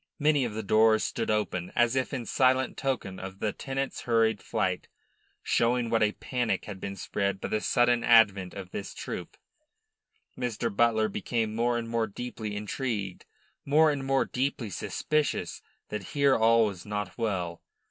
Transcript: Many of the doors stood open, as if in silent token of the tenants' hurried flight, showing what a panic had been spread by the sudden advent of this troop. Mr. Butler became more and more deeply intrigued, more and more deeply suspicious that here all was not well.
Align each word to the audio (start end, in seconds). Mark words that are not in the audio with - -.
Many 0.17 0.45
of 0.45 0.55
the 0.55 0.63
doors 0.63 1.03
stood 1.03 1.29
open, 1.29 1.71
as 1.75 1.95
if 1.95 2.11
in 2.11 2.25
silent 2.25 2.75
token 2.75 3.19
of 3.19 3.37
the 3.37 3.53
tenants' 3.53 4.01
hurried 4.01 4.41
flight, 4.41 4.87
showing 5.43 5.91
what 5.91 6.01
a 6.01 6.13
panic 6.13 6.65
had 6.65 6.79
been 6.79 6.95
spread 6.95 7.39
by 7.39 7.49
the 7.49 7.61
sudden 7.61 8.03
advent 8.03 8.55
of 8.55 8.71
this 8.71 8.95
troop. 8.95 9.37
Mr. 10.35 10.75
Butler 10.75 11.07
became 11.07 11.53
more 11.53 11.77
and 11.77 11.87
more 11.87 12.07
deeply 12.07 12.55
intrigued, 12.55 13.27
more 13.63 13.91
and 13.91 14.03
more 14.03 14.25
deeply 14.25 14.71
suspicious 14.71 15.61
that 15.89 16.01
here 16.15 16.35
all 16.35 16.65
was 16.65 16.83
not 16.83 17.15
well. 17.15 17.61